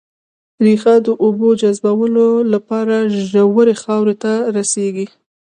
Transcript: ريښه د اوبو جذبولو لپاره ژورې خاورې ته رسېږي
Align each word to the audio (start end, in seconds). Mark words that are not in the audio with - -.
ريښه 0.65 0.95
د 1.05 1.07
اوبو 1.23 1.47
جذبولو 1.61 2.27
لپاره 2.53 2.95
ژورې 3.29 3.75
خاورې 3.81 4.15
ته 4.23 4.33
رسېږي 4.57 5.07